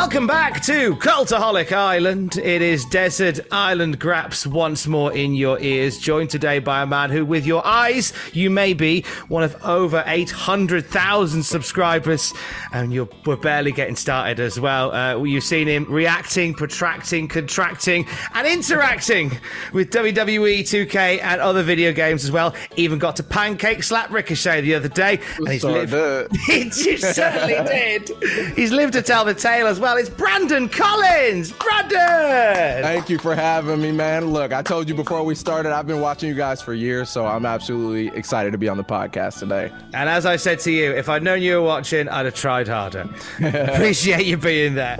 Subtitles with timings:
[0.00, 2.36] Welcome back to Cultaholic Island.
[2.38, 7.10] It is Desert Island Graps once more in your ears, joined today by a man
[7.10, 12.32] who, with your eyes, you may be one of over 800,000 subscribers,
[12.72, 14.92] and you're, we're barely getting started as well.
[14.92, 19.32] Uh, you've seen him reacting, protracting, contracting, and interacting
[19.72, 22.54] with WWE 2K and other video games as well.
[22.76, 26.36] Even got to pancake slap Ricochet the other day, and he's lived.
[26.46, 28.54] he certainly did.
[28.56, 29.87] He's lived to tell the tale as well.
[29.96, 31.52] It's Brandon Collins.
[31.52, 32.82] Brandon.
[32.82, 34.32] Thank you for having me, man.
[34.32, 37.26] Look, I told you before we started, I've been watching you guys for years, so
[37.26, 39.72] I'm absolutely excited to be on the podcast today.
[39.94, 42.68] And as I said to you, if I'd known you were watching, I'd have tried
[42.68, 43.08] harder.
[43.42, 44.96] Appreciate you being there.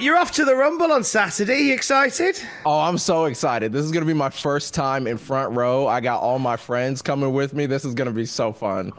[0.00, 1.58] You're off to the Rumble on Saturday.
[1.58, 2.40] You excited?
[2.64, 3.70] Oh, I'm so excited.
[3.70, 5.86] This is going to be my first time in front row.
[5.86, 7.66] I got all my friends coming with me.
[7.66, 8.92] This is going to be so fun.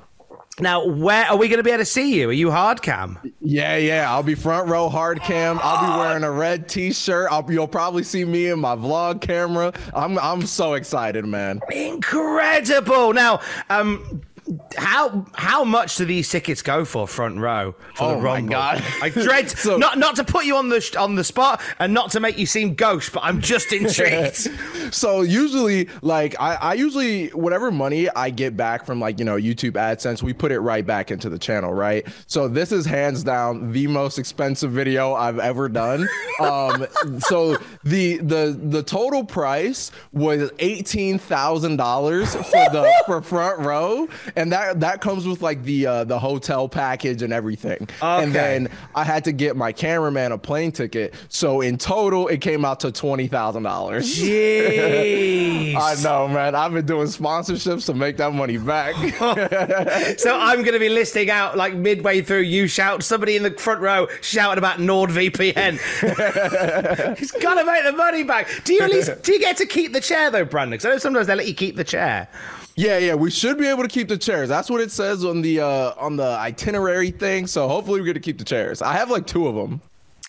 [0.60, 2.30] Now, where are we going to be able to see you?
[2.30, 3.18] Are you hard cam?
[3.40, 4.12] Yeah, yeah.
[4.12, 5.60] I'll be front row hard cam.
[5.64, 7.30] I'll be wearing a red t-shirt.
[7.32, 9.74] I'll, you'll probably see me in my vlog camera.
[9.94, 11.62] I'm I'm so excited, man.
[11.72, 13.14] Incredible.
[13.14, 14.22] Now, um,
[14.78, 18.50] how how much do these tickets go for front row for Oh the my Rumble?
[18.52, 18.84] God.
[19.02, 21.94] I dread So- not not to put you on the sh- on the spot and
[21.94, 24.50] not to make you seem gauche, but I'm just intrigued.
[24.94, 29.36] So usually, like I, I usually whatever money I get back from like you know
[29.36, 32.06] YouTube AdSense, we put it right back into the channel, right?
[32.28, 36.08] So this is hands down the most expensive video I've ever done.
[36.40, 36.86] um,
[37.20, 42.42] so the the the total price was eighteen thousand dollars for
[42.72, 47.22] the for front row, and that that comes with like the uh, the hotel package
[47.22, 47.82] and everything.
[47.82, 48.24] Okay.
[48.24, 51.14] And then I had to get my cameraman a plane ticket.
[51.30, 54.20] So in total, it came out to twenty thousand dollars.
[54.20, 55.76] Jeez.
[55.82, 56.56] I know, man.
[56.56, 58.96] I've been doing sponsorships to make that money back.
[60.18, 62.42] So I'm going to be listing out like midway through.
[62.42, 65.80] You shout somebody in the front row shouting about NordVPN.
[67.18, 68.48] He's to make the money back.
[68.64, 70.72] Do you at least do you get to keep the chair though, Brandon?
[70.72, 72.28] Because I know sometimes they let you keep the chair.
[72.76, 73.16] Yeah, yeah.
[73.16, 74.50] We should be able to keep the chairs.
[74.50, 77.48] That's what it says on the uh, on the itinerary thing.
[77.48, 78.82] So hopefully we're gonna keep the chairs.
[78.82, 79.82] I have like two of them.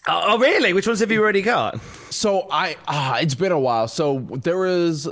[0.08, 0.72] Oh, oh, really?
[0.72, 1.80] Which ones have you already got?
[2.10, 3.86] So I ah, it's been a while.
[3.86, 5.08] So there was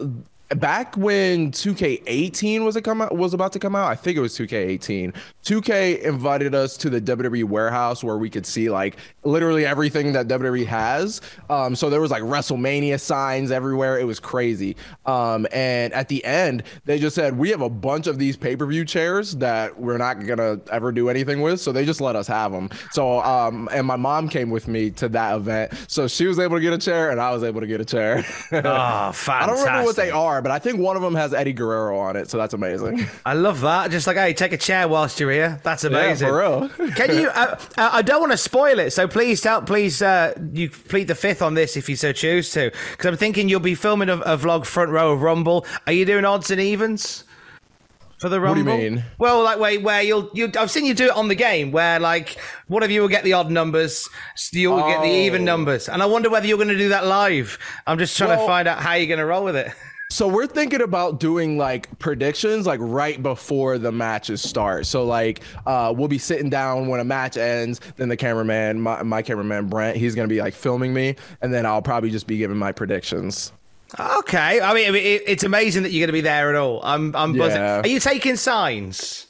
[0.56, 3.91] back when 2K18 was it come out was about to come out.
[3.91, 5.15] I think it was 2K18.
[5.44, 10.28] 2K invited us to the WWE warehouse where we could see like literally everything that
[10.28, 11.21] WWE has.
[11.49, 13.99] Um, so there was like WrestleMania signs everywhere.
[13.99, 14.77] It was crazy.
[15.06, 18.84] Um, and at the end, they just said we have a bunch of these pay-per-view
[18.84, 21.61] chairs that we're not gonna ever do anything with.
[21.61, 22.71] So they just let us have them.
[22.91, 26.56] So um, and my mom came with me to that event, so she was able
[26.56, 28.19] to get a chair and I was able to get a chair.
[28.19, 29.31] Oh, fantastic!
[29.31, 31.98] I don't remember what they are, but I think one of them has Eddie Guerrero
[31.98, 33.06] on it, so that's amazing.
[33.26, 33.90] I love that.
[33.90, 35.60] Just like, hey, take a chair whilst you're here.
[35.62, 36.28] That's amazing.
[36.28, 36.68] for real.
[36.96, 37.28] Can you?
[37.28, 41.08] Uh, uh, I don't want to spoil it, so please, tell, please, uh, you plead
[41.08, 44.08] the fifth on this if you so choose to, because I'm thinking you'll be filming
[44.08, 45.66] a, a vlog front row of Rumble.
[45.87, 47.25] Are you doing odds and evens?
[48.19, 48.70] For the Rumble?
[48.70, 49.04] What do you mean?
[49.19, 51.98] Well, like where, where you'll you I've seen you do it on the game where
[51.98, 52.36] like
[52.66, 54.10] one of you will get the odd numbers,
[54.52, 55.44] you'll get the even Oh.
[55.46, 57.58] numbers, and I wonder whether you're going to do that live.
[57.86, 59.72] I'm just trying to find out how you're going to roll with it.
[60.10, 64.86] So we're thinking about doing like predictions like right before the matches start.
[64.86, 67.80] So like uh, we'll be sitting down when a match ends.
[67.96, 71.64] Then the cameraman, my, my cameraman Brent, he's gonna be like filming me, and then
[71.64, 73.52] I'll probably just be giving my predictions.
[73.98, 76.80] Okay, I mean it, it's amazing that you're to be there at all.
[76.82, 77.60] I'm I'm buzzing.
[77.60, 77.80] Yeah.
[77.80, 79.26] Are you taking signs?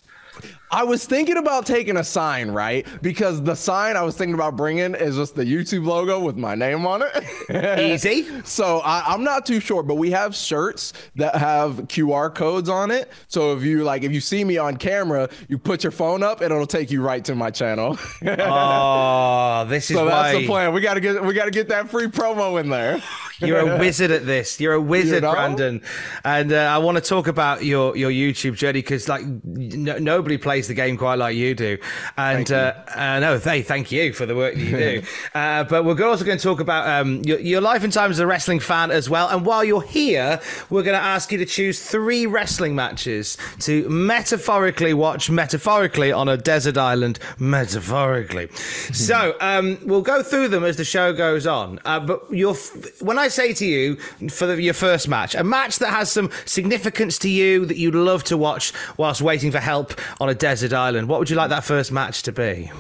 [0.72, 2.86] I was thinking about taking a sign, right?
[3.02, 6.54] Because the sign I was thinking about bringing is just the YouTube logo with my
[6.54, 7.80] name on it.
[7.80, 8.26] Easy.
[8.44, 12.92] So I, am not too sure, but we have shirts that have QR codes on
[12.92, 13.10] it.
[13.26, 16.40] So if you like, if you see me on camera, you put your phone up,
[16.40, 17.98] and it'll take you right to my channel.
[18.26, 20.10] oh, this is so why...
[20.10, 20.72] that's the plan.
[20.72, 23.02] We gotta get we gotta get that free promo in there.
[23.40, 24.60] You're a wizard at this.
[24.60, 25.32] You're a wizard, you know?
[25.32, 25.82] Brandon.
[26.24, 30.59] And uh, I want to talk about your your YouTube journey because like nobody plays
[30.68, 31.78] the game quite like you do.
[32.16, 35.02] And uh, uh, no, they thank you for the work that you do.
[35.34, 38.20] uh, but we're also going to talk about um, your, your life and times as
[38.20, 39.28] a wrestling fan as well.
[39.28, 43.88] And while you're here, we're going to ask you to choose three wrestling matches to
[43.88, 47.18] metaphorically watch metaphorically on a desert island.
[47.38, 48.48] Metaphorically.
[48.92, 51.78] so um, we'll go through them as the show goes on.
[51.84, 52.54] Uh, but your
[53.00, 53.96] when I say to you
[54.28, 57.94] for the, your first match, a match that has some significance to you that you'd
[57.94, 61.50] love to watch whilst waiting for help on a desert island, what would you like
[61.50, 62.70] that first match to be?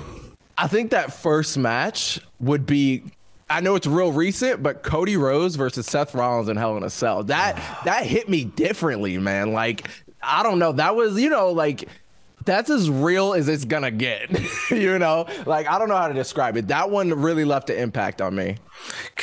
[0.58, 3.02] I think that first match would be
[3.48, 6.90] I know it's real recent, but Cody Rhodes versus Seth Rollins in Hell in a
[6.90, 7.24] Cell.
[7.24, 9.52] That that hit me differently, man.
[9.52, 9.88] Like
[10.22, 10.72] I don't know.
[10.72, 11.88] That was, you know, like
[12.44, 14.30] that's as real as it's gonna get.
[14.70, 16.68] you know, like I don't know how to describe it.
[16.68, 18.56] That one really left an impact on me.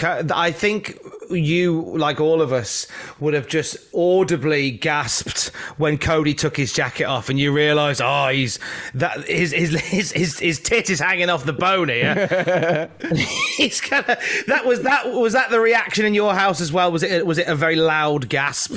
[0.04, 1.00] I think
[1.32, 2.88] you, like all of us,
[3.20, 5.48] would have just audibly gasped
[5.78, 8.60] when Cody took his jacket off, and you realise, oh, ah, he's
[8.94, 12.90] that his his his his, his tit is hanging off the bone here.
[13.58, 16.92] he's that was that was that the reaction in your house as well?
[16.92, 18.76] Was it was it a very loud gasp?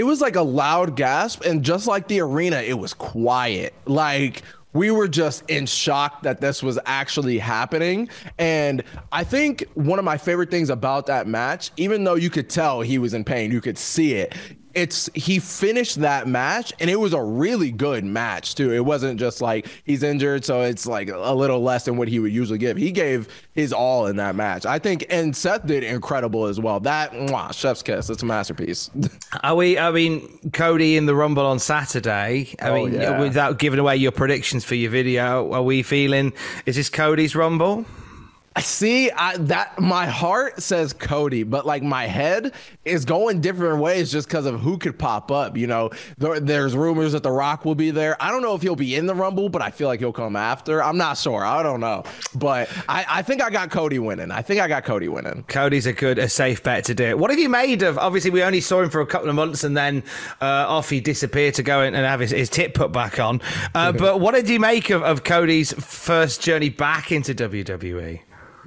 [0.00, 3.74] It was like a loud gasp and just like the arena it was quiet.
[3.84, 4.40] Like
[4.72, 8.08] we were just in shock that this was actually happening.
[8.38, 8.82] And
[9.12, 12.80] i think one of my favorite things about that match even though you could tell
[12.80, 14.34] he was in pain you could see it
[14.74, 18.72] it's he finished that match and it was a really good match too.
[18.72, 22.18] It wasn't just like he's injured, so it's like a little less than what he
[22.18, 22.76] would usually give.
[22.76, 24.66] He gave his all in that match.
[24.66, 26.80] I think and Seth did incredible as well.
[26.80, 28.10] That mwah, chef's kiss.
[28.10, 28.90] It's a masterpiece.
[29.42, 32.54] Are we I mean Cody in the Rumble on Saturday.
[32.60, 33.20] I oh, mean yeah.
[33.20, 36.32] without giving away your predictions for your video, are we feeling
[36.66, 37.84] is this Cody's Rumble?
[38.58, 42.52] See, I, that my heart says Cody, but like my head
[42.84, 45.56] is going different ways just because of who could pop up.
[45.56, 48.20] You know, there, there's rumors that The Rock will be there.
[48.20, 50.34] I don't know if he'll be in the Rumble, but I feel like he'll come
[50.34, 50.82] after.
[50.82, 51.44] I'm not sure.
[51.44, 52.02] I don't know,
[52.34, 54.32] but I, I think I got Cody winning.
[54.32, 55.44] I think I got Cody winning.
[55.44, 57.18] Cody's a good, a safe bet to do it.
[57.18, 57.98] What have you made of?
[57.98, 60.02] Obviously, we only saw him for a couple of months, and then
[60.40, 63.40] uh, off he disappeared to go and have his, his tip put back on.
[63.76, 68.20] Uh, but what did you make of, of Cody's first journey back into WWE?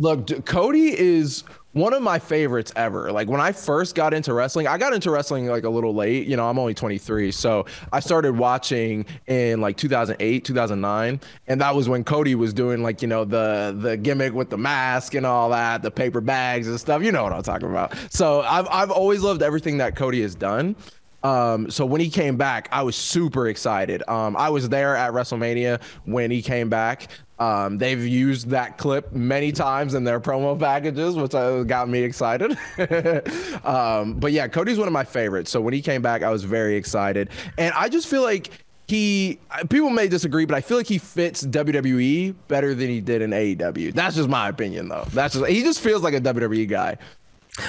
[0.04, 3.10] Look, Cody is one of my favorites ever.
[3.14, 6.28] Like when I first got into wrestling, I got into wrestling like a little late.
[6.28, 11.74] You know, I'm only 23, so I started watching in like 2008, 2009, and that
[11.74, 15.26] was when Cody was doing like you know the the gimmick with the mask and
[15.26, 17.02] all that, the paper bags and stuff.
[17.02, 17.96] You know what I'm talking about.
[18.10, 20.76] So I've I've always loved everything that Cody has done.
[21.24, 24.04] Um, so when he came back, I was super excited.
[24.10, 27.08] Um, I was there at WrestleMania when he came back.
[27.40, 32.58] Um, they've used that clip many times in their promo packages, which got me excited.
[33.66, 35.50] um, but yeah, Cody's one of my favorites.
[35.52, 37.30] So when he came back, I was very excited.
[37.58, 38.52] And I just feel like
[38.88, 39.40] he,
[39.70, 43.32] people may disagree, but I feel like he fits WWE better than he did in
[43.32, 43.94] AEW.
[43.94, 45.06] That's just my opinion, though.
[45.12, 46.98] That's just, he just feels like a WWE guy.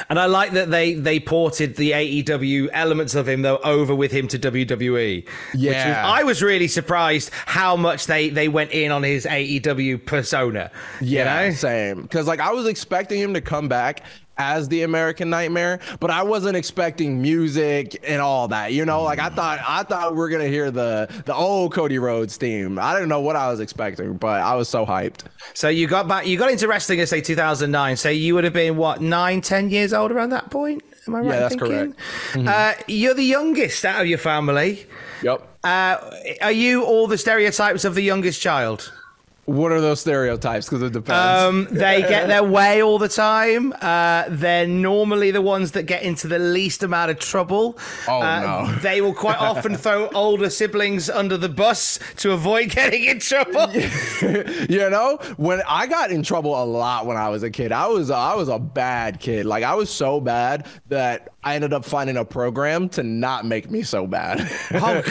[0.09, 4.13] And I like that they they ported the AEW elements of him though over with
[4.13, 5.27] him to WWE.
[5.55, 10.07] Yeah, was, I was really surprised how much they they went in on his AEW
[10.07, 10.71] persona.
[11.03, 11.55] Yeah, you know?
[11.55, 12.03] same.
[12.03, 14.05] Because like I was expecting him to come back
[14.37, 18.73] as the American Nightmare, but I wasn't expecting music and all that.
[18.73, 21.99] You know, like I thought I thought we were gonna hear the the old Cody
[21.99, 22.79] Rhodes theme.
[22.79, 25.23] I didn't know what I was expecting, but I was so hyped.
[25.55, 27.97] So you got back, you got into wrestling in say 2009.
[27.97, 30.83] So you would have been what nine, ten years old around that point.
[31.07, 31.27] Am I right?
[31.27, 31.69] Yeah, that's thinking?
[31.69, 31.99] correct.
[32.33, 32.49] Mm-hmm.
[32.49, 34.87] Uh, you're the youngest out of your family.
[35.23, 35.47] Yep.
[35.63, 35.97] Uh,
[36.43, 38.93] are you all the stereotypes of the youngest child?
[39.47, 40.67] What are those stereotypes?
[40.67, 41.43] Because it depends.
[41.43, 43.75] Um, they get their way all the time.
[43.81, 47.79] Uh, they're normally the ones that get into the least amount of trouble.
[48.09, 48.79] Oh uh, no!
[48.85, 53.71] They will quite often throw older siblings under the bus to avoid getting in trouble.
[53.73, 57.87] you know, when I got in trouble a lot when I was a kid, I
[57.89, 59.45] was I was a bad kid.
[59.45, 63.71] Like I was so bad that I ended up finding a program to not make
[63.71, 64.41] me so bad.
[64.73, 65.03] oh,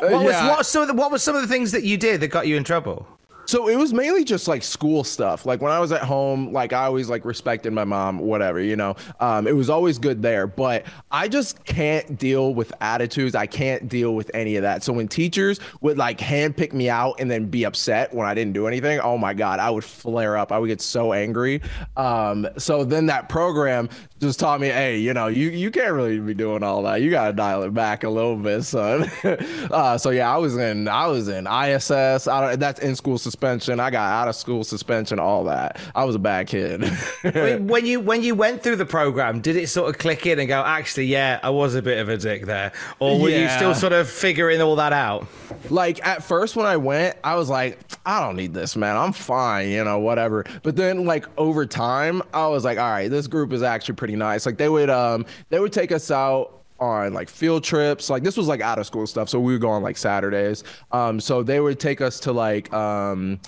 [0.00, 0.66] what was what?
[0.66, 3.06] So what was some of the things that you did that got you in trouble?
[3.54, 5.46] So it was mainly just like school stuff.
[5.46, 8.74] Like when I was at home, like I always like respected my mom, whatever, you
[8.74, 8.96] know.
[9.20, 10.48] Um, it was always good there.
[10.48, 13.36] But I just can't deal with attitudes.
[13.36, 14.82] I can't deal with any of that.
[14.82, 18.54] So when teachers would like handpick me out and then be upset when I didn't
[18.54, 20.50] do anything, oh my god, I would flare up.
[20.50, 21.62] I would get so angry.
[21.96, 26.18] Um, so then that program just taught me, hey, you know, you you can't really
[26.18, 27.02] be doing all that.
[27.02, 29.08] You gotta dial it back a little bit, son.
[29.70, 32.26] uh, so yeah, I was in I was in ISS.
[32.26, 33.43] I that's in school suspension.
[33.44, 35.78] I got out of school suspension, all that.
[35.94, 36.84] I was a bad kid.
[37.68, 40.48] when you when you went through the program, did it sort of click in and
[40.48, 43.42] go, actually, yeah, I was a bit of a dick there, or were yeah.
[43.42, 45.26] you still sort of figuring all that out?
[45.70, 48.96] Like at first when I went, I was like, I don't need this, man.
[48.96, 50.44] I'm fine, you know, whatever.
[50.62, 54.16] But then like over time, I was like, all right, this group is actually pretty
[54.16, 54.46] nice.
[54.46, 58.10] Like they would um they would take us out on like field trips.
[58.10, 60.64] Like this was like out of school stuff, so we would go on like Saturdays.
[60.92, 63.40] Um, so they would take us to like um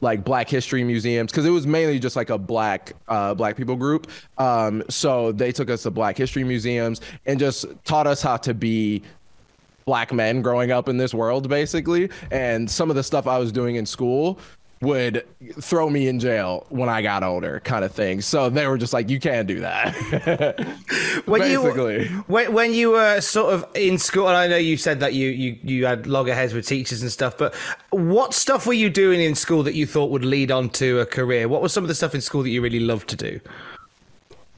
[0.00, 3.76] like black history museums because it was mainly just like a black uh, black people
[3.76, 4.08] group
[4.38, 8.54] um, so they took us to black history museums and just taught us how to
[8.54, 9.02] be
[9.84, 13.50] black men growing up in this world basically and some of the stuff i was
[13.50, 14.38] doing in school
[14.80, 15.26] would
[15.60, 18.20] throw me in jail when I got older, kind of thing.
[18.20, 19.94] So they were just like, "You can't do that."
[21.26, 22.08] when Basically.
[22.08, 25.14] you when, when you were sort of in school, and I know you said that
[25.14, 27.54] you you you had loggerheads with teachers and stuff, but
[27.90, 31.06] what stuff were you doing in school that you thought would lead on to a
[31.06, 31.48] career?
[31.48, 33.40] What was some of the stuff in school that you really loved to do?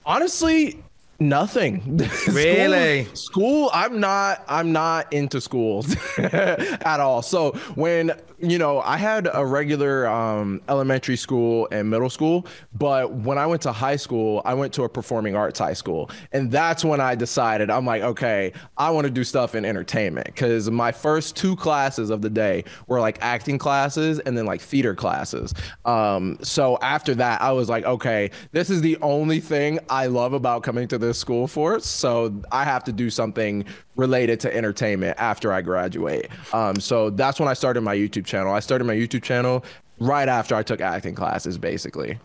[0.04, 0.82] Honestly,
[1.20, 2.00] Nothing.
[2.30, 3.04] Really?
[3.04, 7.22] school, school, I'm not I'm not into schools at all.
[7.22, 8.12] So when
[8.42, 13.46] you know, I had a regular um, elementary school and middle school, but when I
[13.46, 16.10] went to high school, I went to a performing arts high school.
[16.32, 20.26] And that's when I decided, I'm like, okay, I want to do stuff in entertainment.
[20.26, 24.62] Because my first two classes of the day were like acting classes and then like
[24.62, 25.52] theater classes.
[25.84, 30.32] Um, so after that, I was like, okay, this is the only thing I love
[30.32, 31.80] about coming to this school for.
[31.80, 33.64] So I have to do something
[33.96, 36.28] related to entertainment after I graduate.
[36.52, 38.52] Um, so that's when I started my YouTube channel.
[38.52, 39.64] I started my YouTube channel
[40.00, 42.18] right after I took acting classes, basically.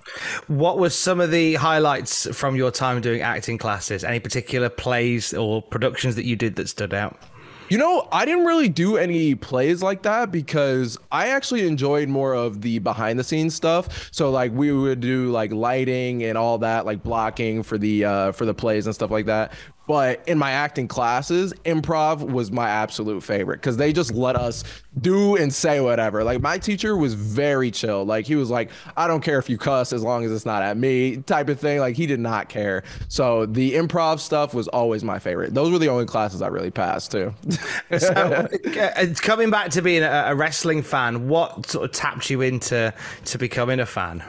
[0.47, 4.03] What were some of the highlights from your time doing acting classes?
[4.03, 7.19] Any particular plays or productions that you did that stood out?
[7.67, 12.35] You know, I didn't really do any plays like that because I actually enjoyed more
[12.35, 14.09] of the behind the scenes stuff.
[14.11, 18.31] So like we would do like lighting and all that, like blocking for the uh
[18.33, 19.51] for the plays and stuff like that.
[19.87, 24.63] But in my acting classes, improv was my absolute favorite because they just let us
[24.99, 26.23] do and say whatever.
[26.23, 28.05] Like my teacher was very chill.
[28.05, 30.63] Like he was like, I don't care if you cuss as long as it's not
[30.63, 31.79] at me, type of thing.
[31.79, 32.83] Like he did not care.
[33.07, 35.53] So the improv stuff was always my favorite.
[35.53, 37.33] Those were the only classes I really passed too.
[37.97, 42.41] so, uh, coming back to being a, a wrestling fan, what sort of tapped you
[42.41, 42.93] into
[43.25, 44.23] to becoming a fan?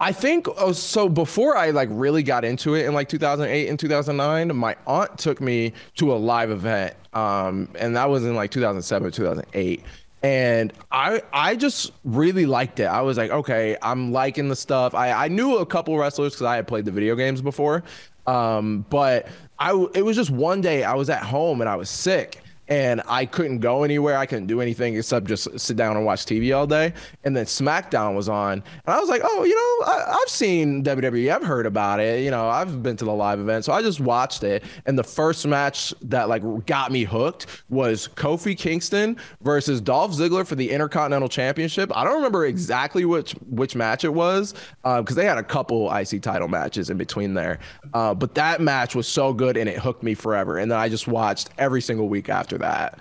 [0.00, 1.08] I think oh, so.
[1.08, 5.40] Before I like really got into it in like 2008 and 2009, my aunt took
[5.40, 9.82] me to a live event, um, and that was in like 2007, 2008.
[10.22, 12.86] And I I just really liked it.
[12.86, 14.94] I was like, okay, I'm liking the stuff.
[14.94, 17.82] I, I knew a couple wrestlers because I had played the video games before,
[18.26, 19.28] um, but
[19.58, 23.02] I it was just one day I was at home and I was sick and
[23.06, 24.16] I couldn't go anywhere.
[24.16, 26.92] I couldn't do anything except just sit down and watch TV all day.
[27.24, 30.84] And then SmackDown was on, and I was like, oh, you know, I, have seen
[30.84, 31.34] WWE.
[31.34, 32.22] I've heard about it.
[32.22, 34.64] You know, I've been to the live event, so I just watched it.
[34.86, 40.46] And the first match that like got me hooked was Kofi Kingston versus Dolph Ziggler
[40.46, 41.94] for the Intercontinental Championship.
[41.96, 45.90] I don't remember exactly which which match it was because uh, they had a couple
[45.92, 47.58] IC title matches in between there.
[47.94, 50.58] Uh, but that match was so good and it hooked me forever.
[50.58, 52.98] And then I just watched every single week after that.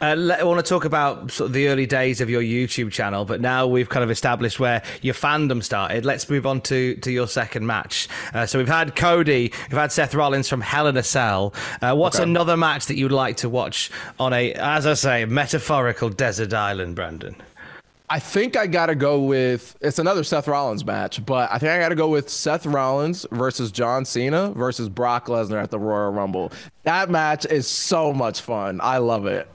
[0.00, 3.24] Uh, I want to talk about sort of the early days of your YouTube channel,
[3.24, 6.04] but now we've kind of established where your fandom started.
[6.04, 8.08] Let's move on to, to your second match.
[8.34, 11.54] Uh, so we've had Cody, we've had Seth Rollins from Hell in a Cell.
[11.80, 12.24] Uh, what's okay.
[12.24, 16.94] another match that you'd like to watch on a, as I say, metaphorical desert island,
[16.94, 17.36] Brandon?
[18.08, 21.72] I think I got to go with it's another Seth Rollins match, but I think
[21.72, 25.78] I got to go with Seth Rollins versus John Cena versus Brock Lesnar at the
[25.78, 26.52] Royal Rumble.
[26.84, 28.80] That match is so much fun.
[28.80, 29.48] I love it.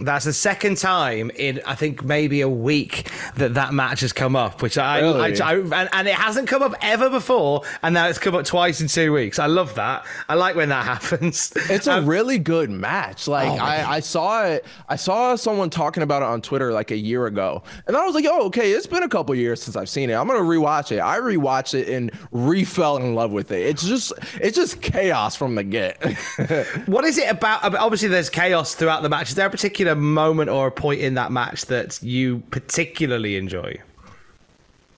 [0.00, 4.34] That's the second time in I think maybe a week that that match has come
[4.34, 5.40] up, which I, really?
[5.40, 8.46] I, I and, and, it hasn't come up ever before, and now it's come up
[8.46, 9.38] twice in two weeks.
[9.38, 10.06] I love that.
[10.30, 11.52] I like when that happens.
[11.68, 13.28] It's a um, really good match.
[13.28, 16.90] Like oh I, I, saw it, I saw someone talking about it on Twitter like
[16.90, 19.76] a year ago, and I was like, oh okay, it's been a couple years since
[19.76, 20.14] I've seen it.
[20.14, 21.00] I'm gonna rewatch it.
[21.00, 23.66] I rewatched it and re-fell in love with it.
[23.66, 26.02] It's just it's just chaos from the get.
[26.86, 27.74] what is it about?
[27.74, 29.28] Obviously, there's chaos throughout the match.
[29.28, 33.36] Is there a particular particular moment or a point in that match that you particularly
[33.36, 33.78] enjoy?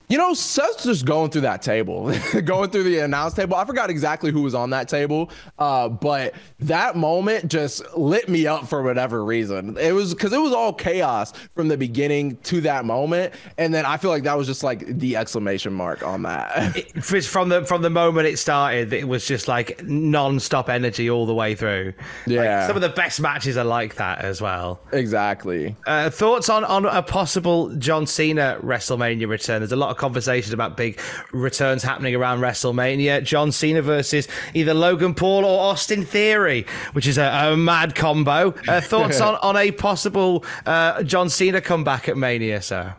[0.09, 3.57] You know, Seth's just going through that table, going through the announce table.
[3.57, 8.47] I forgot exactly who was on that table, uh, but that moment just lit me
[8.47, 9.79] up for whatever reason.
[9.79, 13.87] It was because it was all chaos from the beginning to that moment, and then
[13.87, 16.77] I feel like that was just like the exclamation mark on that.
[16.95, 21.25] it, from the from the moment it started, it was just like non-stop energy all
[21.25, 21.95] the way through.
[22.27, 24.81] Yeah, like, some of the best matches are like that as well.
[24.93, 25.75] Exactly.
[25.87, 29.61] Uh, thoughts on on a possible John Cena WrestleMania return?
[29.61, 31.01] There's a lot of conversations about big
[31.33, 33.23] returns happening around WrestleMania.
[33.25, 38.55] John Cena versus either Logan Paul or Austin Theory, which is a, a mad combo.
[38.69, 42.95] Uh, thoughts on, on a possible uh, John Cena comeback at Mania, sir?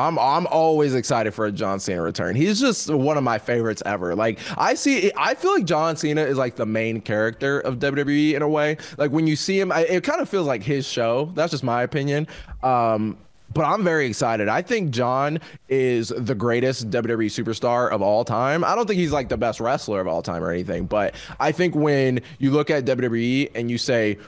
[0.00, 2.34] I'm I'm always excited for a John Cena return.
[2.34, 4.14] He's just one of my favorites ever.
[4.14, 8.32] Like I see, I feel like John Cena is like the main character of WWE
[8.32, 8.78] in a way.
[8.96, 11.30] Like when you see him, it kind of feels like his show.
[11.34, 12.28] That's just my opinion.
[12.62, 13.18] Um,
[13.52, 14.48] but I'm very excited.
[14.48, 15.38] I think John
[15.68, 18.64] is the greatest WWE superstar of all time.
[18.64, 21.52] I don't think he's like the best wrestler of all time or anything, but I
[21.52, 24.18] think when you look at WWE and you say,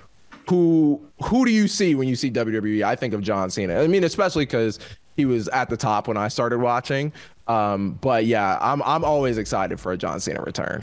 [0.48, 2.82] who who do you see when you see WWE?
[2.82, 3.80] I think of John Cena.
[3.80, 4.78] I mean, especially because
[5.16, 7.12] he was at the top when I started watching.
[7.46, 10.82] Um, but yeah, I'm I'm always excited for a John Cena return.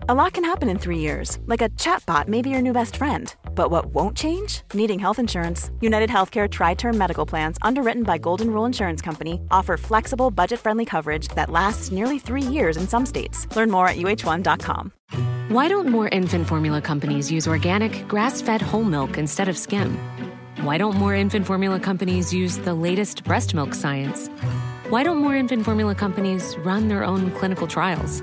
[0.00, 2.96] A lot can happen in three years, like a chatbot may be your new best
[2.96, 3.34] friend.
[3.54, 4.60] But what won't change?
[4.74, 5.70] Needing health insurance.
[5.80, 10.60] United Healthcare Tri Term Medical Plans, underwritten by Golden Rule Insurance Company, offer flexible, budget
[10.60, 13.46] friendly coverage that lasts nearly three years in some states.
[13.56, 14.92] Learn more at uh1.com.
[15.48, 19.96] Why don't more infant formula companies use organic, grass fed whole milk instead of skim?
[20.62, 24.28] Why don't more infant formula companies use the latest breast milk science?
[24.90, 28.22] Why don't more infant formula companies run their own clinical trials?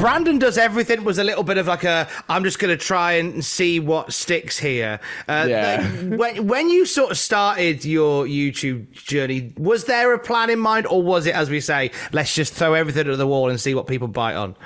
[0.00, 3.12] Brandon does everything was a little bit of like a I'm just going to try
[3.12, 4.98] and see what sticks here.
[5.28, 5.86] Uh, yeah.
[6.16, 10.86] when when you sort of started your YouTube journey, was there a plan in mind,
[10.86, 13.74] or was it, as we say, let's just throw everything at the wall and see
[13.74, 14.56] what people bite on?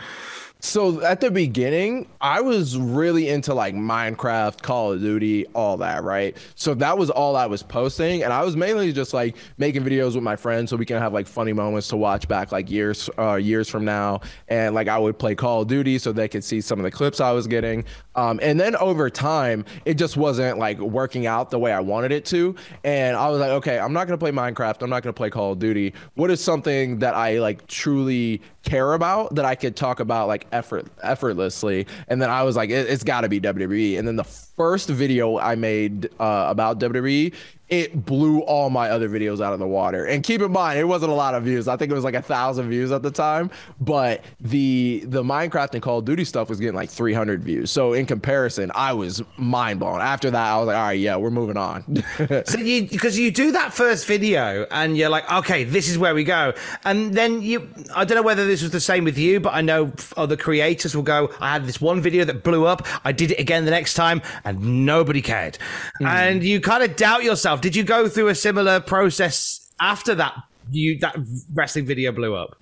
[0.64, 6.05] So at the beginning, I was really into like Minecraft, Call of Duty, all that,
[6.05, 6.35] right?
[6.55, 10.14] So that was all I was posting, and I was mainly just like making videos
[10.14, 13.11] with my friends so we can have like funny moments to watch back like years,
[13.18, 14.22] uh, years from now.
[14.48, 16.90] And like I would play Call of Duty so they could see some of the
[16.90, 17.85] clips I was getting.
[18.14, 22.11] Um, and then over time, it just wasn't like working out the way I wanted
[22.11, 22.55] it to.
[22.85, 24.81] And I was like, okay, I'm not gonna play Minecraft.
[24.81, 25.92] I'm not gonna play Call of Duty.
[26.14, 30.46] What is something that I like truly care about that I could talk about like
[30.55, 31.87] effort effortlessly.
[32.09, 33.99] And then I was like, it, has got to be WWE.
[33.99, 34.25] And then the
[34.57, 37.33] first video I made uh, about WWE
[37.71, 40.05] it blew all my other videos out of the water.
[40.05, 41.67] And keep in mind, it wasn't a lot of views.
[41.67, 43.51] I think it was like a thousand views at the time.
[43.81, 47.71] But the the Minecraft and Call of Duty stuff was getting like 300 views.
[47.71, 50.01] So in comparison, I was mind blown.
[50.01, 52.05] After that, I was like, all right, yeah, we're moving on.
[52.45, 56.14] so you because you do that first video and you're like, okay, this is where
[56.14, 56.53] we go.
[56.85, 59.62] And then you, I don't know whether this was the same with you, but I
[59.62, 62.87] know other creators will go, I had this one video that blew up.
[63.05, 65.59] I did it again the next time, and nobody cared.
[66.00, 66.07] Mm.
[66.07, 70.14] And you kind of doubt yourself yourself, did you go through a similar process after
[70.14, 70.35] that
[70.70, 71.16] you that
[71.52, 72.57] wrestling video blew up?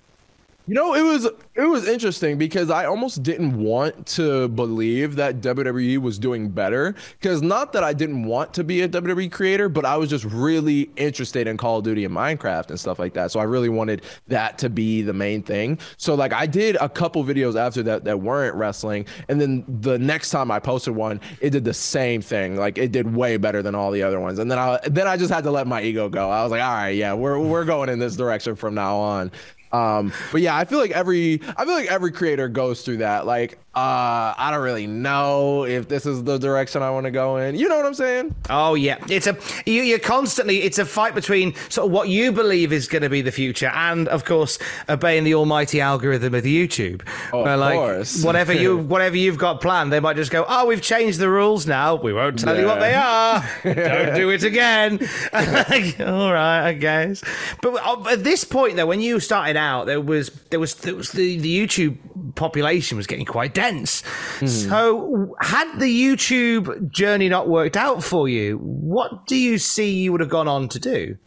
[0.65, 5.41] You know, it was it was interesting because I almost didn't want to believe that
[5.41, 6.95] WWE was doing better.
[7.19, 10.23] Because not that I didn't want to be a WWE creator, but I was just
[10.23, 13.31] really interested in Call of Duty and Minecraft and stuff like that.
[13.31, 15.79] So I really wanted that to be the main thing.
[15.97, 19.99] So like I did a couple videos after that that weren't wrestling, and then the
[19.99, 22.55] next time I posted one, it did the same thing.
[22.55, 24.39] Like it did way better than all the other ones.
[24.39, 26.29] And then I then I just had to let my ego go.
[26.29, 29.29] I was like, all right, yeah, we're we're going in this direction from now on.
[29.73, 33.25] Um, but yeah, I feel like every I feel like every creator goes through that.
[33.25, 37.37] Like uh, I don't really know if this is the direction I want to go
[37.37, 37.55] in.
[37.55, 38.35] You know what I'm saying?
[38.51, 42.31] Oh yeah, it's a you, you're constantly it's a fight between sort of what you
[42.31, 44.59] believe is going to be the future, and of course
[44.89, 47.01] obeying the almighty algorithm of YouTube.
[47.31, 48.23] Oh, of like, course.
[48.23, 51.65] whatever you whatever you've got planned, they might just go, "Oh, we've changed the rules
[51.65, 51.95] now.
[51.95, 53.43] We won't tell you what they are.
[53.63, 54.99] Don't do it again."
[55.33, 57.23] All right, I guess.
[57.59, 60.93] But uh, at this point, though, when you started out, there was there was there
[60.93, 61.97] was the, the YouTube
[62.35, 64.01] population was getting quite dense.
[64.39, 64.47] Hmm.
[64.47, 70.11] So, had the YouTube journey not worked out for you, what do you see you
[70.11, 71.17] would have gone on to do?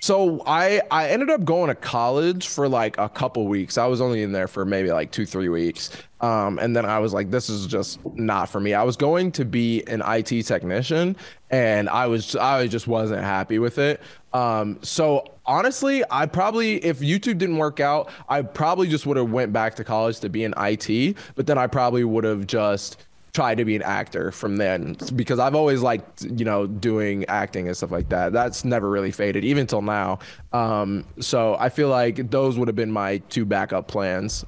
[0.00, 3.76] So I I ended up going to college for like a couple weeks.
[3.76, 5.90] I was only in there for maybe like two three weeks,
[6.20, 8.74] um, and then I was like, this is just not for me.
[8.74, 11.16] I was going to be an IT technician,
[11.50, 14.00] and I was I just wasn't happy with it.
[14.32, 19.30] Um, so honestly, I probably if YouTube didn't work out, I probably just would have
[19.30, 21.16] went back to college to be in IT.
[21.36, 22.98] But then I probably would have just
[23.32, 27.66] try to be an actor from then because I've always liked, you know, doing acting
[27.66, 28.32] and stuff like that.
[28.32, 30.18] That's never really faded, even till now.
[30.52, 34.44] Um, so I feel like those would have been my two backup plans.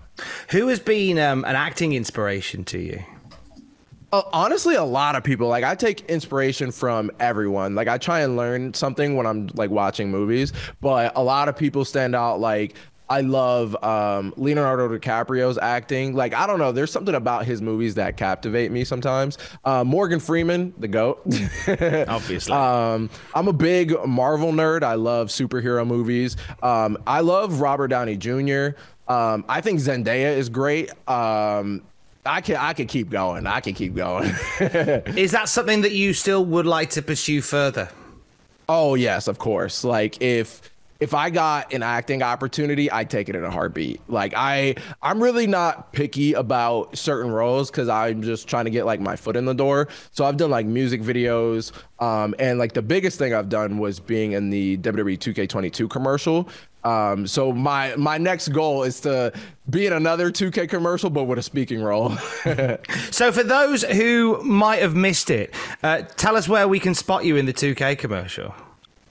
[0.51, 3.03] Who has been um, an acting inspiration to you?
[4.13, 5.47] Uh, honestly, a lot of people.
[5.47, 7.77] Like I take inspiration from everyone.
[7.77, 11.57] Like I try and learn something when I'm like watching movies, but a lot of
[11.57, 12.41] people stand out.
[12.41, 12.75] Like
[13.11, 16.15] I love um, Leonardo DiCaprio's acting.
[16.15, 19.37] Like I don't know, there's something about his movies that captivate me sometimes.
[19.65, 21.21] Uh, Morgan Freeman, the goat.
[22.09, 22.55] Obviously.
[22.55, 24.85] um, I'm a big Marvel nerd.
[24.85, 26.37] I love superhero movies.
[26.63, 28.79] Um, I love Robert Downey Jr.
[29.09, 30.91] Um, I think Zendaya is great.
[31.09, 31.83] Um,
[32.25, 33.47] I can I can keep going.
[33.47, 34.33] I can keep going.
[34.61, 37.89] Is that something that you still would like to pursue further?
[38.69, 39.83] Oh yes, of course.
[39.83, 40.70] Like if
[41.01, 44.01] if I got an acting opportunity, I'd take it in a heartbeat.
[44.09, 48.87] Like I I'm really not picky about certain roles cuz I'm just trying to get
[48.87, 49.89] like my foot in the door.
[50.13, 53.99] So I've done like music videos um and like the biggest thing I've done was
[53.99, 56.49] being in the WWE 2K22 commercial.
[56.85, 59.33] Um so my my next goal is to
[59.69, 62.17] be in another 2K commercial but with a speaking role.
[63.11, 67.25] So, for those who might have missed it, uh, tell us where we can spot
[67.25, 68.55] you in the 2K commercial.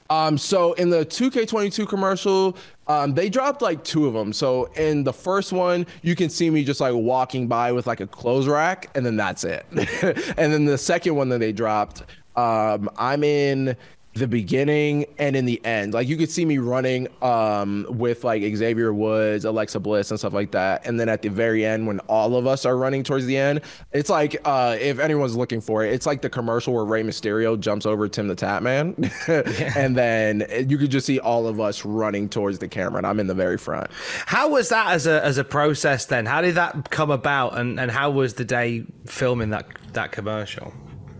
[0.09, 4.33] Um, so in the 2K22 commercial, um, they dropped like two of them.
[4.33, 7.99] So in the first one, you can see me just like walking by with like
[7.99, 9.65] a clothes rack, and then that's it.
[9.71, 12.03] and then the second one that they dropped,
[12.35, 13.75] um, I'm in
[14.15, 15.93] the beginning and in the end.
[15.93, 20.33] Like you could see me running um, with like Xavier Woods, Alexa Bliss, and stuff
[20.33, 20.85] like that.
[20.85, 23.61] And then at the very end, when all of us are running towards the end,
[23.93, 27.59] it's like uh, if anyone's looking for it, it's like the commercial where Rey Mysterio
[27.59, 28.95] jumps over Tim the Tap Man,
[29.27, 33.19] and then you could just see all of us running towards the camera, and I'm
[33.19, 33.89] in the very front.
[34.25, 36.25] How was that as a as a process then?
[36.25, 40.73] How did that come about, and, and how was the day filming that that commercial?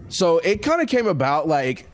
[0.10, 1.88] So it kind of came about like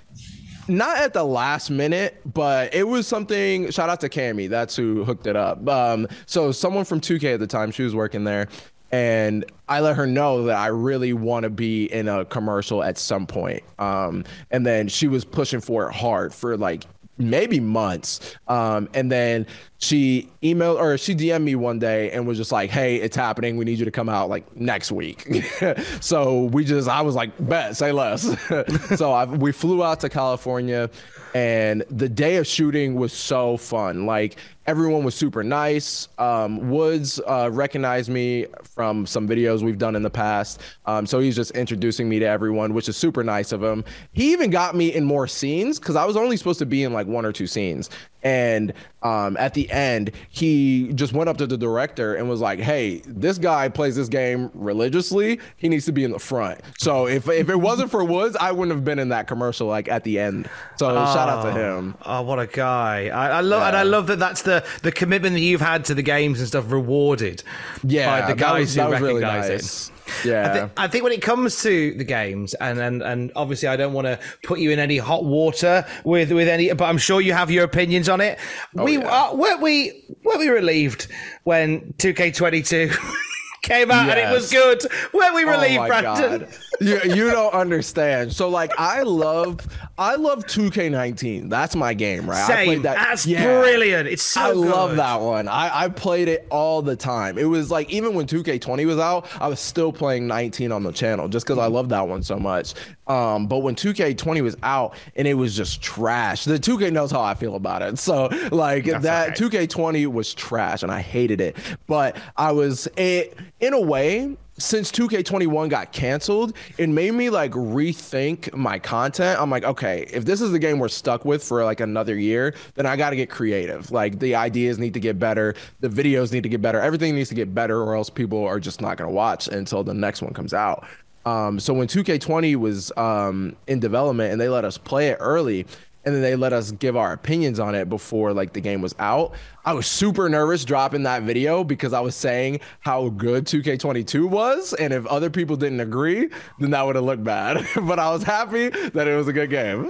[0.67, 3.71] not at the last minute, but it was something.
[3.71, 5.67] Shout out to Cammy, that's who hooked it up.
[5.67, 8.47] Um, so someone from 2K at the time, she was working there,
[8.91, 12.97] and I let her know that I really want to be in a commercial at
[12.97, 13.63] some point.
[13.80, 16.86] Um, and then she was pushing for it hard for like
[17.17, 18.36] maybe months.
[18.47, 19.47] Um, and then
[19.78, 23.58] she emailed or she DM'd me one day and was just like, "Hey, it's happening.
[23.58, 25.28] We need you to come out like next week."
[26.00, 28.24] so we just, I was like, "Bet, say less."
[28.98, 30.90] so I, we flew out to California,
[31.34, 34.06] and the day of shooting was so fun.
[34.06, 36.08] Like everyone was super nice.
[36.18, 40.62] Um, Woods uh, recognized me from some videos we've done in the past.
[40.86, 43.84] Um, so he's just introducing me to everyone, which is super nice of him.
[44.12, 46.94] He even got me in more scenes because I was only supposed to be in
[46.94, 47.90] like one or two scenes.
[48.26, 52.60] And um, at the end, he just went up to the director and was like,
[52.60, 55.40] "Hey, this guy plays this game religiously.
[55.58, 58.52] He needs to be in the front." So if if it wasn't for Woods, I
[58.52, 60.50] wouldn't have been in that commercial like at the end.
[60.78, 61.96] So shout out to him.
[62.04, 63.10] Oh, what a guy!
[63.10, 65.94] I, I love and I love that that's the the commitment that you've had to
[65.94, 67.44] the games and stuff rewarded.
[67.84, 69.90] Yeah, by the that guys was- who that was really recognize nice.
[69.90, 69.95] it.
[70.24, 70.50] Yeah.
[70.52, 73.76] I, thi- I think when it comes to the games, and and, and obviously I
[73.76, 77.22] don't want to put you in any hot water with with any, but I'm sure
[77.22, 78.38] you have your opinions on it.
[78.74, 79.06] we yeah.
[79.30, 81.08] uh, weren't we weren't we relieved
[81.44, 82.96] when 2K22
[83.63, 84.82] came out and it was good?
[85.13, 86.39] Weren't we Oh relieved, my Brandon?
[86.41, 86.58] God.
[86.82, 88.32] you, you don't understand.
[88.34, 89.62] So like I love
[89.98, 91.50] I love 2K19.
[91.50, 92.50] That's my game, right?
[92.50, 93.62] I played that- That's Yeah.
[93.62, 94.10] brilliant.
[94.10, 95.48] It's so I love that one.
[95.48, 97.38] I, I played it all the time.
[97.38, 100.92] It was like even when 2K20 was out, I was still playing 19 on the
[100.92, 102.74] channel just because I love that one so much.
[103.08, 107.22] Um, but when 2K20 was out and it was just trash, the 2K knows how
[107.22, 107.98] I feel about it.
[107.98, 109.66] So like that okay.
[109.68, 111.56] 2K20 was trash and I hated it.
[111.88, 114.36] But I was it in a way.
[114.58, 119.39] Since 2K21 got canceled, it made me like rethink my content.
[119.39, 122.54] I'm like, okay, if this is the game we're stuck with for like another year,
[122.76, 123.91] then I got to get creative.
[123.91, 127.30] Like the ideas need to get better, the videos need to get better, everything needs
[127.30, 130.22] to get better, or else people are just not going to watch until the next
[130.22, 130.86] one comes out.
[131.26, 135.65] Um, so when 2K20 was um, in development and they let us play it early,
[136.06, 138.94] and then they let us give our opinions on it before like the game was
[139.00, 139.34] out.
[139.65, 144.74] I was super nervous dropping that video because I was saying how good 2K22 was,
[144.74, 147.65] and if other people didn't agree, then that would have looked bad.
[147.82, 149.84] but I was happy that it was a good game.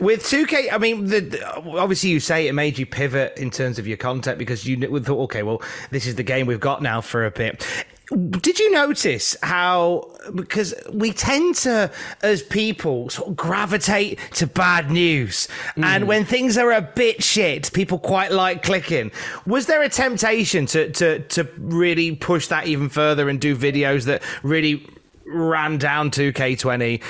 [0.00, 3.86] With 2K, I mean, the, obviously you say it made you pivot in terms of
[3.88, 7.26] your content because you thought, okay, well, this is the game we've got now for
[7.26, 7.66] a bit
[8.16, 11.90] did you notice how because we tend to
[12.22, 15.84] as people sort of gravitate to bad news mm.
[15.84, 19.10] and when things are a bit shit people quite like clicking
[19.46, 24.04] was there a temptation to to to really push that even further and do videos
[24.04, 24.86] that really
[25.24, 27.00] ran down 2K20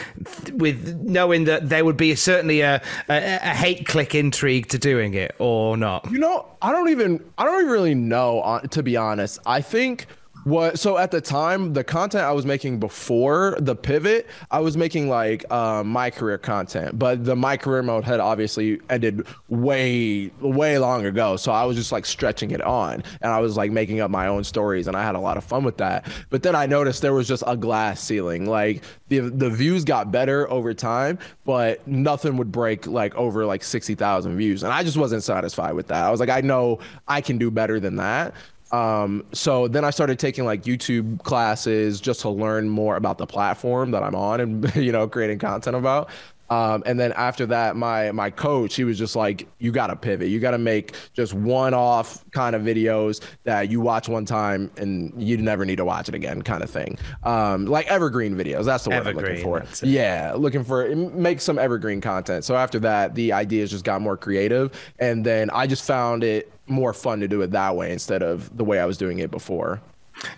[0.53, 5.15] with knowing that there would be certainly a, a, a, hate click intrigue to doing
[5.15, 6.09] it or not?
[6.11, 9.39] You know, I don't even I don't even really know uh, to be honest.
[9.47, 10.07] I think
[10.45, 14.77] what so at the time the content i was making before the pivot i was
[14.77, 16.99] making like uh, my career content.
[16.99, 21.37] But the my career mode had obviously ended way way long ago.
[21.37, 23.03] So i was just like stretching it on.
[23.21, 24.89] And i was like making up my own stories.
[24.89, 26.07] And i had a lot of fun with that.
[26.31, 28.47] But then i noticed there was just a glass ceiling.
[28.47, 33.63] Like the the views got better over time but nothing would break like over like
[33.63, 34.63] 60,000 views.
[34.63, 36.05] And i just wasn't satisfied with that.
[36.05, 38.35] I was like i know i can do better than that
[38.73, 43.27] um, so then I started taking like YouTube classes just to learn more about the
[43.27, 46.11] platform that I'm on and you know creating content about.
[46.51, 49.97] Um, and then after that, my my coach, he was just like, "You got to
[49.97, 50.29] pivot.
[50.29, 55.15] You got to make just one-off kind of videos that you watch one time and
[55.17, 56.99] you never need to watch it again, kind of thing.
[57.23, 58.67] Um, like evergreen videos.
[58.67, 59.87] That's the word evergreen, I'm looking for.
[59.87, 62.45] Yeah, looking for make some evergreen content.
[62.45, 66.53] So after that, the ideas just got more creative, and then I just found it
[66.73, 69.31] more fun to do it that way instead of the way I was doing it
[69.31, 69.81] before.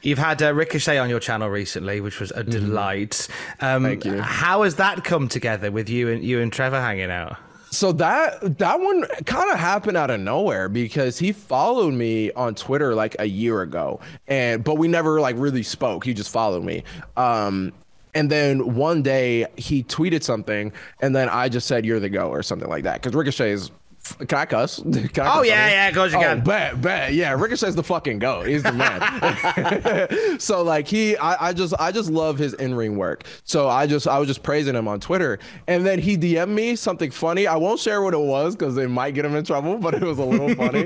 [0.02, 2.50] You've had uh, Ricochet on your channel recently, which was a mm-hmm.
[2.50, 3.28] delight.
[3.60, 4.20] Um, Thank you.
[4.20, 7.36] How has that come together with you and you and Trevor hanging out?
[7.70, 12.54] So that that one kind of happened out of nowhere because he followed me on
[12.54, 16.04] Twitter like a year ago, and but we never like really spoke.
[16.04, 16.84] He just followed me.
[17.16, 17.72] Um,
[18.14, 22.28] and then one day he tweeted something, and then I just said, "You're the go"
[22.28, 23.02] or something like that.
[23.02, 23.72] Because Ricochet is
[24.04, 24.82] can I cuss?
[25.14, 26.40] Can I oh yeah, yeah, course you oh, can.
[26.42, 27.32] Bet, bet, yeah.
[27.32, 28.46] Ricochet's the fucking goat.
[28.46, 30.38] He's the man.
[30.38, 33.24] so like he, I, I just, I just love his in ring work.
[33.44, 36.76] So I just, I was just praising him on Twitter, and then he DM'd me
[36.76, 37.46] something funny.
[37.46, 40.02] I won't share what it was because it might get him in trouble, but it
[40.02, 40.84] was a little funny.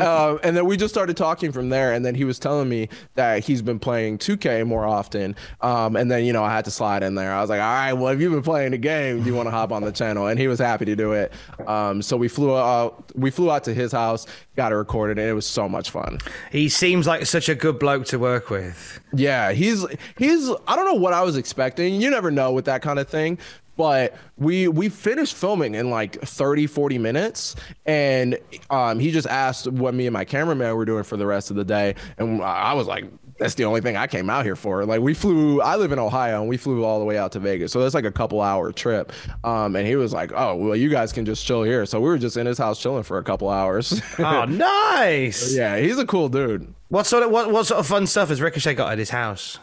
[0.00, 1.92] um, and then we just started talking from there.
[1.92, 5.34] And then he was telling me that he's been playing 2K more often.
[5.60, 7.32] Um, and then you know I had to slide in there.
[7.32, 9.46] I was like, all right, well if you've been playing the game, do you want
[9.46, 10.26] to hop on the channel?
[10.26, 11.32] And he was happy to do it.
[11.70, 15.28] Um, so we flew out, we flew out to his house, got it recorded, and
[15.28, 16.18] it was so much fun.
[16.50, 19.00] He seems like such a good bloke to work with.
[19.12, 19.86] Yeah, he's
[20.18, 20.50] he's.
[20.66, 22.00] I don't know what I was expecting.
[22.00, 23.38] You never know with that kind of thing
[23.76, 27.56] but we we finished filming in like 30 40 minutes
[27.86, 31.50] and um, he just asked what me and my cameraman were doing for the rest
[31.50, 33.06] of the day and i was like
[33.40, 34.84] that's the only thing I came out here for.
[34.84, 37.40] Like we flew, I live in Ohio, and we flew all the way out to
[37.40, 39.12] Vegas, so that's like a couple hour trip.
[39.42, 42.08] Um, and he was like, "Oh, well, you guys can just chill here." So we
[42.08, 44.00] were just in his house chilling for a couple hours.
[44.18, 45.56] oh, nice!
[45.56, 46.72] yeah, he's a cool dude.
[46.88, 49.58] What sort of what what sort of fun stuff has Ricochet got at his house?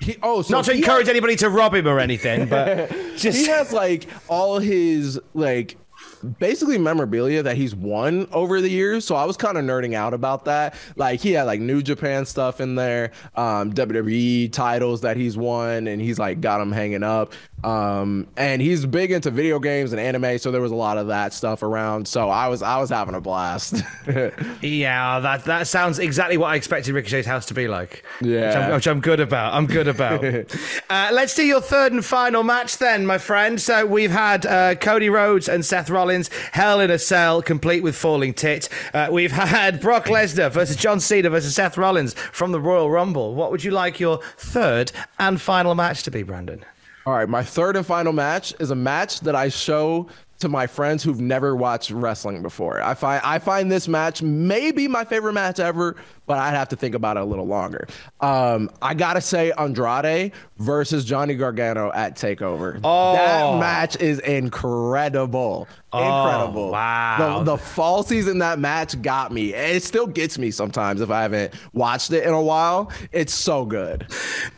[0.00, 3.38] He, oh, so not to encourage has, anybody to rob him or anything, but just
[3.38, 5.78] he has like all his like
[6.24, 9.04] basically memorabilia that he's won over the years.
[9.04, 10.74] So I was kind of nerding out about that.
[10.96, 15.86] Like he had like New Japan stuff in there, um, WWE titles that he's won,
[15.86, 17.32] and he's like got them hanging up.
[17.64, 21.06] Um, and he's big into video games and anime, so there was a lot of
[21.06, 22.06] that stuff around.
[22.06, 23.82] So I was I was having a blast.
[24.60, 28.04] yeah, that that sounds exactly what I expected Ricochet's house to be like.
[28.20, 29.54] Yeah, which I'm, which I'm good about.
[29.54, 30.22] I'm good about.
[30.90, 33.60] uh, let's do your third and final match then, my friend.
[33.60, 36.13] So we've had uh, Cody Rhodes and Seth Rollins,
[36.52, 38.68] Hell in a Cell, complete with falling tit.
[38.92, 43.34] Uh, we've had Brock Lesnar versus John Cena versus Seth Rollins from the Royal Rumble.
[43.34, 46.64] What would you like your third and final match to be, Brandon?
[47.06, 50.66] All right, my third and final match is a match that I show to my
[50.66, 52.82] friends who've never watched wrestling before.
[52.82, 55.96] I find I find this match maybe my favorite match ever,
[56.26, 57.86] but I'd have to think about it a little longer.
[58.20, 62.80] Um, I gotta say Andrade versus Johnny Gargano at Takeover.
[62.82, 63.14] Oh.
[63.14, 65.68] That match is incredible.
[65.92, 66.64] Incredible.
[66.64, 67.42] Oh, wow.
[67.44, 69.54] The, the falsies in that match got me.
[69.54, 72.90] It still gets me sometimes if I haven't watched it in a while.
[73.12, 74.08] It's so good.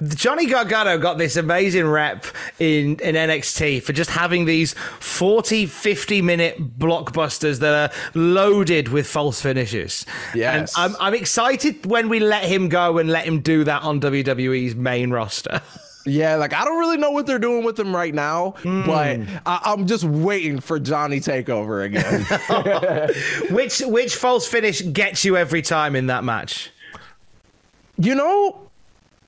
[0.09, 2.25] Johnny Gargano got this amazing rep
[2.59, 9.07] in, in NXT for just having these 40, 50 minute blockbusters that are loaded with
[9.07, 10.07] false finishes.
[10.35, 10.75] Yes.
[10.77, 14.01] And I'm, I'm excited when we let him go and let him do that on
[14.01, 15.61] WWE's main roster.
[16.09, 18.87] Yeah, like I don't really know what they're doing with him right now, hmm.
[18.87, 23.51] but I, I'm just waiting for Johnny Takeover again.
[23.53, 26.71] which which false finish gets you every time in that match?
[27.99, 28.69] you know,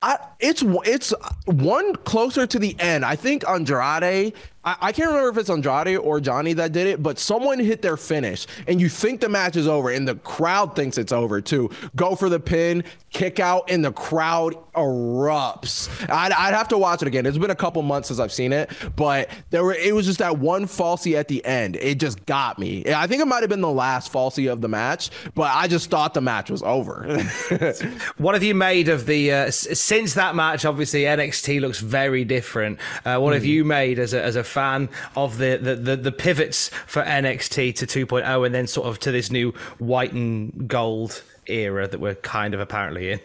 [0.01, 1.13] I it's it's
[1.45, 3.05] one closer to the end.
[3.05, 4.33] I think Andrade.
[4.63, 7.81] I, I can't remember if it's Andrade or Johnny that did it, but someone hit
[7.81, 11.41] their finish, and you think the match is over, and the crowd thinks it's over
[11.41, 11.69] too.
[11.95, 15.89] Go for the pin, kick out, and the crowd erupts.
[16.09, 17.25] I'd, I'd have to watch it again.
[17.25, 20.19] It's been a couple months since I've seen it, but there were it was just
[20.19, 21.75] that one falsy at the end.
[21.77, 22.83] It just got me.
[22.91, 25.89] I think it might have been the last falsy of the match, but I just
[25.89, 27.05] thought the match was over.
[28.17, 30.65] What have you made of the uh, since that match?
[30.65, 32.79] Obviously, NXT looks very different.
[33.05, 36.11] Uh, what have you made as a as a fan of the the, the the
[36.11, 41.23] pivots for NXT to 2.0 and then sort of to this new white and gold
[41.47, 43.19] era that we're kind of apparently in?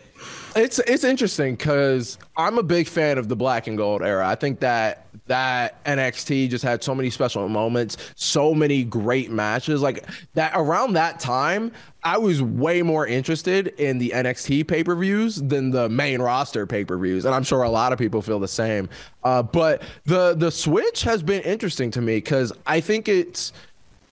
[0.57, 4.27] It's it's interesting because I'm a big fan of the black and gold era.
[4.27, 9.81] I think that that NXT just had so many special moments, so many great matches.
[9.81, 14.95] Like that around that time, I was way more interested in the NXT pay per
[14.97, 18.21] views than the main roster pay per views, and I'm sure a lot of people
[18.21, 18.89] feel the same.
[19.23, 23.53] Uh, but the the switch has been interesting to me because I think it's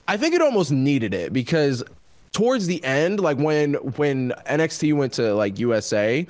[0.07, 1.83] I think it almost needed it because
[2.33, 6.27] towards the end, like when when NXT went to like USA,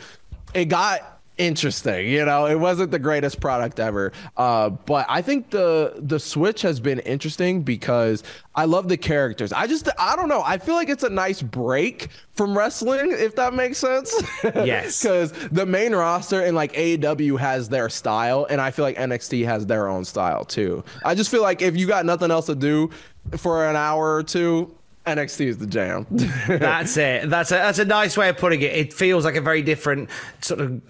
[0.55, 2.09] it got interesting.
[2.09, 4.13] You know, it wasn't the greatest product ever.
[4.37, 8.23] Uh, but I think the the switch has been interesting because
[8.55, 9.53] I love the characters.
[9.53, 10.43] I just I don't know.
[10.45, 14.15] I feel like it's a nice break from wrestling, if that makes sense.
[14.55, 15.03] Yes.
[15.03, 19.45] Because the main roster and like AEW has their style, and I feel like NXT
[19.45, 20.85] has their own style too.
[21.05, 22.91] I just feel like if you got nothing else to do
[23.37, 24.75] for an hour or two,
[25.07, 26.07] NXT is the jam.
[26.47, 27.29] That's it.
[27.29, 28.73] That's a that's a nice way of putting it.
[28.73, 30.81] It feels like a very different sort of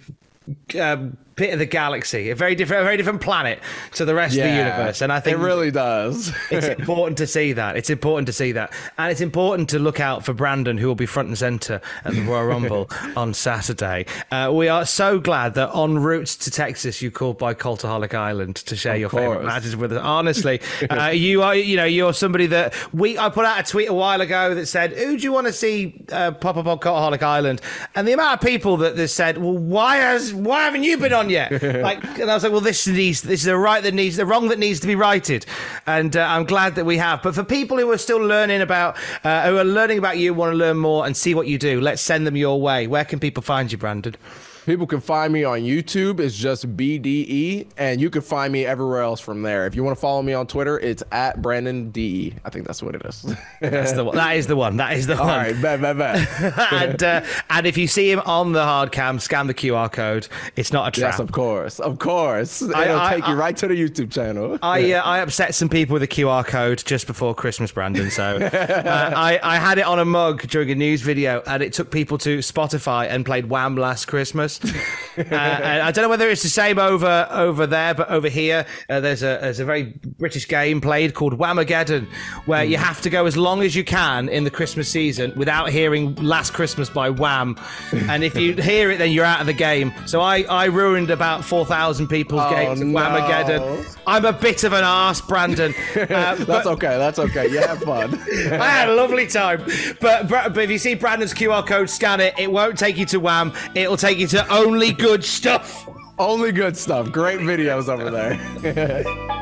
[0.80, 3.60] um, bit of the galaxy, a very different, a very different planet
[3.92, 5.00] to the rest of the universe.
[5.00, 6.32] And I think it really does.
[6.50, 7.76] it's important to see that.
[7.76, 10.94] It's important to see that, and it's important to look out for Brandon, who will
[10.94, 14.06] be front and center at the Royal Rumble on Saturday.
[14.30, 18.56] Uh, we are so glad that en route to Texas, you called by Cultaholic Island
[18.56, 20.02] to share your favorite matches with us.
[20.02, 23.18] Honestly, uh, you are, you know, you're somebody that we.
[23.18, 25.52] I put out a tweet a while ago that said, "Who do you want to
[25.52, 27.60] see uh, pop up on Cultaholic Island?"
[27.94, 31.12] And the amount of people that, that said, "Well, why has why haven't you been
[31.12, 33.94] on yet?" like, and I was like, "Well, this needs this is a right that
[33.94, 35.46] needs the wrong that needs to be righted,"
[35.86, 37.22] and uh, I'm glad that we have.
[37.22, 40.52] But for people who are still learning about, uh, who are learning about you, want
[40.52, 42.86] to learn more and see what you do, let's send them your way.
[42.86, 44.16] Where can people find you, Brandon?
[44.64, 46.20] People can find me on YouTube.
[46.20, 49.66] It's just BDE, and you can find me everywhere else from there.
[49.66, 52.34] If you want to follow me on Twitter, it's at Brandon DE.
[52.44, 53.34] I think that's what it is.
[53.60, 54.14] That's the one.
[54.14, 54.76] That is the one.
[54.76, 55.36] That is the All one.
[55.36, 56.62] right, bet, bet, bet.
[56.72, 60.28] and uh, and if you see him on the hard cam, scan the QR code.
[60.54, 61.14] It's not a trap.
[61.14, 62.62] yes, of course, of course.
[62.62, 64.58] It'll I- take you right to the YouTube channel.
[64.62, 68.12] I uh, I upset some people with a QR code just before Christmas, Brandon.
[68.12, 71.72] So uh, I I had it on a mug during a news video, and it
[71.72, 74.51] took people to Spotify and played Wham last Christmas.
[75.18, 79.00] uh, I don't know whether it's the same over over there, but over here uh,
[79.00, 82.06] there's a there's a very British game played called Whamageddon,
[82.46, 85.70] where you have to go as long as you can in the Christmas season without
[85.70, 87.56] hearing Last Christmas by Wham,
[87.92, 89.92] and if you hear it, then you're out of the game.
[90.06, 92.98] So I I ruined about four thousand people's Oh, games no.
[92.98, 93.98] Whamageddon.
[94.06, 95.74] I'm a bit of an arse, Brandon.
[96.02, 96.98] Uh, That's but okay.
[96.98, 97.48] That's okay.
[97.48, 98.14] You have fun.
[98.14, 99.64] I had a lovely time.
[100.00, 102.34] But, but if you see Brandon's QR code, scan it.
[102.38, 103.52] It won't take you to Wham.
[103.74, 105.88] It'll take you to only good stuff.
[106.18, 107.10] Only good stuff.
[107.10, 109.38] Great videos over there.